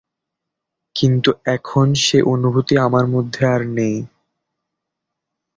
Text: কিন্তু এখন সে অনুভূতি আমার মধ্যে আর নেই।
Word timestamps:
কিন্তু 0.95 1.29
এখন 1.47 1.87
সে 2.03 2.17
অনুভূতি 2.25 2.75
আমার 2.77 3.05
মধ্যে 3.07 3.41
আর 3.45 3.61
নেই। 3.69 3.95